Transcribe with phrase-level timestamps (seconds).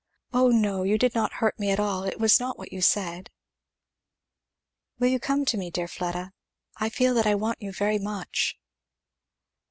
[0.33, 3.29] "Oh no, you did not hurt me at all it was not what you said."
[4.99, 6.31] "You will come to me, dear Fleda?
[6.77, 8.57] I feel that I want you very much."